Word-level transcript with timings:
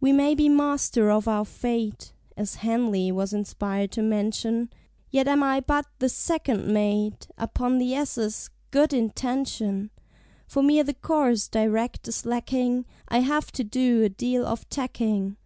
We 0.00 0.12
may 0.12 0.34
be 0.34 0.50
Master 0.50 1.10
of 1.10 1.26
our 1.26 1.46
Fate, 1.46 2.12
(As 2.36 2.56
Henley 2.56 3.10
was 3.10 3.32
inspired 3.32 3.90
to 3.92 4.02
mention) 4.02 4.68
Yet 5.10 5.26
am 5.28 5.42
I 5.42 5.60
but 5.60 5.86
the 5.98 6.10
Second 6.10 6.66
Mate 6.66 7.26
Upon 7.38 7.78
the 7.78 7.94
ss. 7.94 8.50
"Good 8.70 8.92
Intention"; 8.92 9.92
For 10.46 10.62
me 10.62 10.82
the 10.82 10.92
course 10.92 11.48
direct 11.48 12.06
is 12.06 12.26
lacking 12.26 12.84
I 13.08 13.20
have 13.20 13.50
to 13.52 13.64
do 13.64 14.02
a 14.04 14.10
deal 14.10 14.44
of 14.44 14.68
tacking. 14.68 15.38